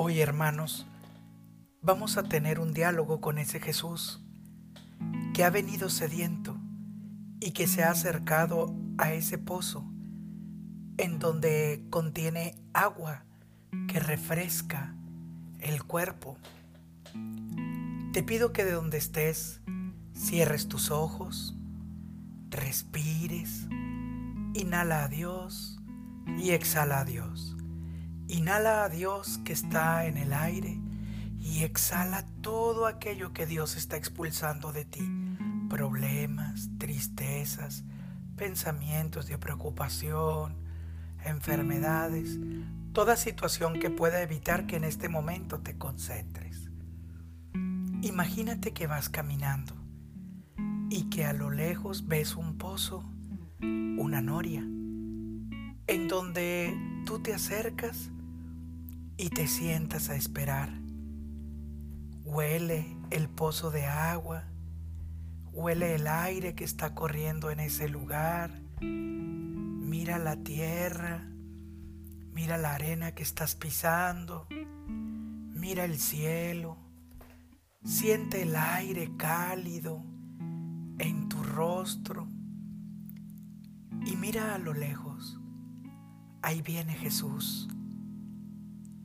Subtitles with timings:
[0.00, 0.86] Hoy, hermanos,
[1.82, 4.22] vamos a tener un diálogo con ese Jesús
[5.34, 6.56] que ha venido sediento
[7.40, 9.84] y que se ha acercado a ese pozo
[10.98, 13.24] en donde contiene agua
[13.88, 14.94] que refresca
[15.58, 16.36] el cuerpo.
[18.12, 19.62] Te pido que de donde estés
[20.14, 21.56] cierres tus ojos,
[22.50, 23.66] respires,
[24.54, 25.80] inhala a Dios
[26.38, 27.57] y exhala a Dios.
[28.28, 30.78] Inhala a Dios que está en el aire
[31.40, 35.00] y exhala todo aquello que Dios está expulsando de ti.
[35.70, 37.84] Problemas, tristezas,
[38.36, 40.56] pensamientos de preocupación,
[41.24, 42.38] enfermedades,
[42.92, 46.68] toda situación que pueda evitar que en este momento te concentres.
[48.02, 49.74] Imagínate que vas caminando
[50.90, 53.10] y que a lo lejos ves un pozo,
[53.62, 58.10] una noria, en donde tú te acercas
[59.18, 60.70] y te sientas a esperar.
[62.24, 64.44] Huele el pozo de agua,
[65.52, 71.26] huele el aire que está corriendo en ese lugar, mira la tierra,
[72.32, 74.46] mira la arena que estás pisando,
[74.88, 76.78] mira el cielo,
[77.84, 80.04] siente el aire cálido
[81.00, 82.28] en tu rostro
[84.06, 85.40] y mira a lo lejos.
[86.40, 87.68] Ahí viene Jesús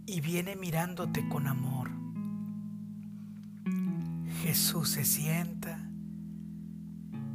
[0.05, 1.89] y viene mirándote con amor.
[4.41, 5.79] Jesús se sienta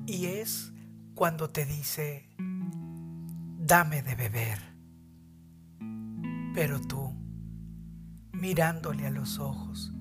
[0.06, 0.72] y es
[1.14, 2.28] cuando te dice,
[3.58, 4.58] dame de beber.
[6.54, 7.14] Pero tú,
[8.32, 9.92] mirándole a los ojos,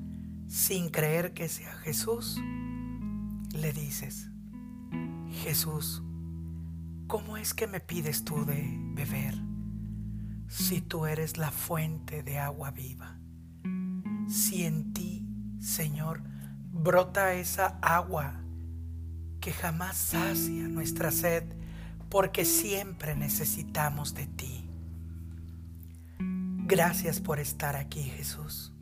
[0.47, 2.39] sin creer que sea Jesús,
[3.53, 4.29] le dices,
[5.43, 6.03] Jesús,
[7.07, 9.35] ¿cómo es que me pides tú de beber?
[10.47, 13.19] Si tú eres la fuente de agua viva.
[14.27, 15.27] Si en ti,
[15.59, 16.21] Señor,
[16.71, 18.41] brota esa agua
[19.39, 21.43] que jamás sacia nuestra sed,
[22.09, 24.69] porque siempre necesitamos de ti.
[26.65, 28.73] Gracias por estar aquí, Jesús.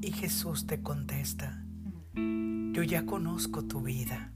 [0.00, 1.64] Y Jesús te contesta,
[2.14, 4.32] yo ya conozco tu vida.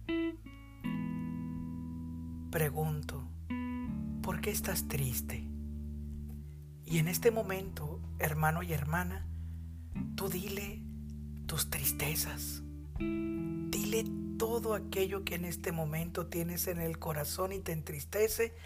[2.51, 3.31] Pregunto,
[4.23, 5.50] ¿por qué estás triste?
[6.91, 9.25] Y en este momento, hermano y hermana,
[10.17, 10.83] tú dile
[11.47, 12.65] tus tristezas.
[12.99, 14.05] Dile
[14.37, 18.57] todo aquello que en este momento tienes en el corazón y te entristece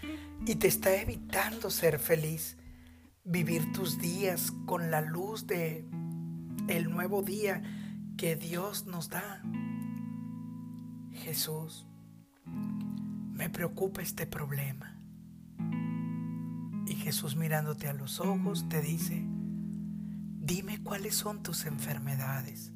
[0.46, 2.56] y te está evitando ser feliz.
[3.24, 5.84] Vivir tus días con la luz de
[6.68, 7.62] el nuevo día
[8.16, 9.42] que Dios nos da.
[11.12, 11.86] Jesús,
[12.46, 14.93] me preocupa este problema.
[17.04, 19.22] Jesús mirándote a los ojos te dice,
[20.40, 22.72] dime cuáles son tus enfermedades.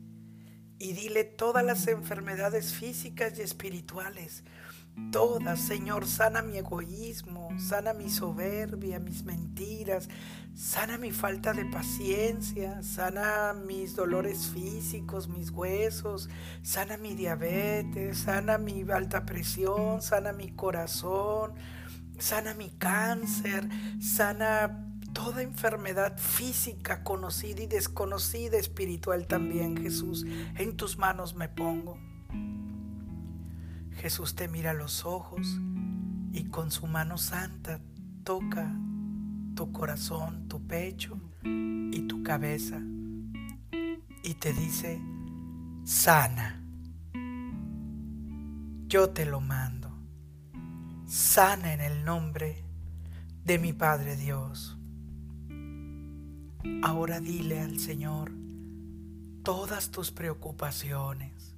[0.79, 4.45] Y dile todas las enfermedades físicas y espirituales.
[5.11, 10.11] Todas, Señor, sana mi egoísmo, sana mi soberbia, mis mentiras,
[10.55, 16.29] sana mi falta de paciencia, sana mis dolores físicos, mis huesos,
[16.61, 21.55] sana mi diabetes, sana mi alta presión, sana mi corazón,
[22.19, 23.69] sana mi cáncer,
[24.01, 30.25] sana toda enfermedad física conocida y desconocida, espiritual también, Jesús.
[30.57, 31.99] En tus manos me pongo.
[33.93, 35.59] Jesús te mira los ojos
[36.33, 37.81] y con su mano santa
[38.23, 38.73] toca
[39.55, 42.81] tu corazón, tu pecho y tu cabeza
[44.23, 45.01] y te dice,
[45.85, 46.63] sana.
[48.89, 49.88] Yo te lo mando
[51.09, 52.63] sana en el nombre
[53.43, 54.77] de mi Padre Dios.
[56.83, 58.31] Ahora dile al Señor
[59.43, 61.57] todas tus preocupaciones.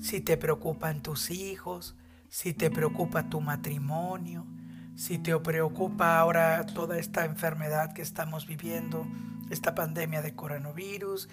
[0.00, 1.96] Si te preocupan tus hijos,
[2.28, 4.46] si te preocupa tu matrimonio,
[4.94, 9.08] si te preocupa ahora toda esta enfermedad que estamos viviendo,
[9.50, 11.28] esta pandemia de coronavirus.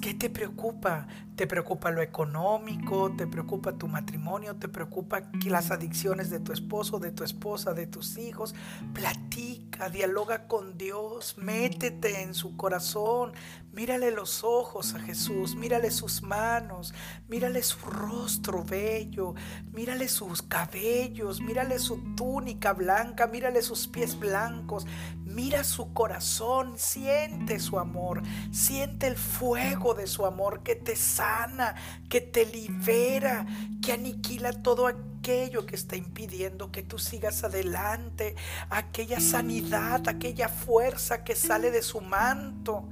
[0.00, 1.06] ¿Qué te preocupa?
[1.36, 3.12] ¿Te preocupa lo económico?
[3.16, 4.56] ¿Te preocupa tu matrimonio?
[4.56, 8.54] ¿Te preocupa las adicciones de tu esposo, de tu esposa, de tus hijos?
[8.92, 13.32] Platica, dialoga con Dios, métete en su corazón,
[13.72, 16.94] mírale los ojos a Jesús, mírale sus manos,
[17.28, 19.34] mírale su rostro bello,
[19.72, 24.86] mírale sus cabellos, mírale su túnica blanca, mírale sus pies blancos,
[25.28, 31.74] mira su corazón, siente su amor, siente el fuego de su amor que te sana,
[32.08, 33.46] que te libera,
[33.82, 38.34] que aniquila todo aquello que está impidiendo que tú sigas adelante,
[38.70, 42.88] aquella sanidad, aquella fuerza que sale de su manto,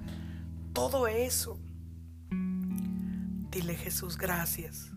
[0.73, 1.59] todo eso.
[3.50, 4.91] Dile Jesús, gracias.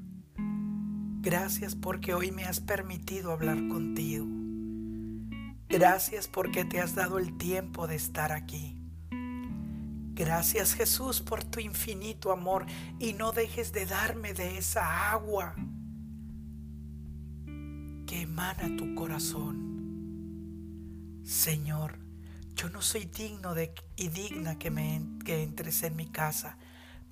[1.21, 4.38] Gracias porque hoy me has permitido hablar contigo.
[5.69, 8.75] Gracias porque te has dado el tiempo de estar aquí.
[10.15, 12.65] Gracias Jesús por tu infinito amor
[12.97, 15.53] y no dejes de darme de esa agua
[18.07, 19.69] que emana tu corazón.
[21.23, 21.99] Señor,
[22.55, 26.57] yo no soy digno de, y digna que, me, que entres en mi casa,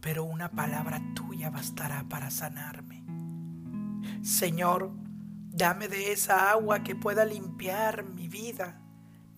[0.02, 3.06] pero una palabra tuya bastará para sanarme.
[4.24, 4.92] Señor,
[5.58, 8.80] dame de esa agua que pueda limpiar mi vida,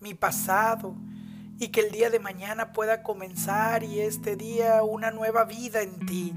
[0.02, 0.96] mi pasado,
[1.58, 6.06] y que el día de mañana pueda comenzar y este día una nueva vida en
[6.06, 6.34] ti,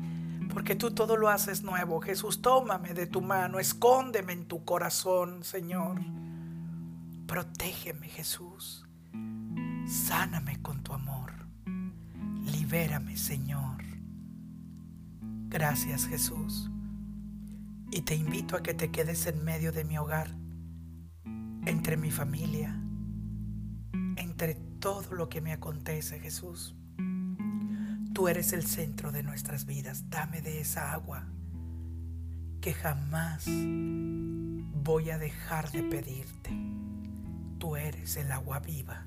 [0.52, 2.00] porque tú todo lo haces nuevo.
[2.00, 6.00] Jesús, tómame de tu mano, escóndeme en tu corazón, Señor.
[7.26, 8.86] Protégeme, Jesús.
[9.86, 11.32] Sáname con tu amor.
[12.44, 13.82] Libérame, Señor.
[15.48, 16.70] Gracias, Jesús.
[17.94, 20.30] Y te invito a que te quedes en medio de mi hogar,
[21.66, 22.74] entre mi familia,
[24.16, 26.74] entre todo lo que me acontece, Jesús.
[28.14, 30.08] Tú eres el centro de nuestras vidas.
[30.08, 31.28] Dame de esa agua
[32.62, 36.50] que jamás voy a dejar de pedirte.
[37.58, 39.06] Tú eres el agua viva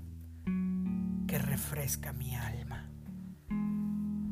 [1.27, 2.87] que refresca mi alma.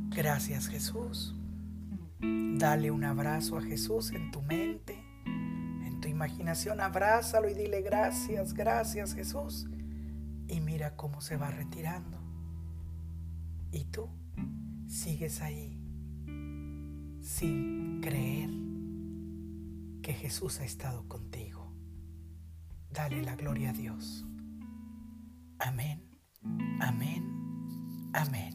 [0.10, 1.36] Gracias Jesús.
[2.58, 6.80] Dale un abrazo a Jesús en tu mente, en tu imaginación.
[6.80, 9.68] Abrázalo y dile gracias, gracias Jesús
[10.48, 12.20] y mira cómo se va retirando.
[13.72, 14.10] Y tú
[14.88, 15.80] sigues ahí
[17.22, 18.50] sin creer
[20.02, 21.74] que Jesús ha estado contigo.
[22.92, 24.26] Dale la gloria a Dios.
[25.60, 26.04] Amén,
[26.80, 28.53] amén, amén.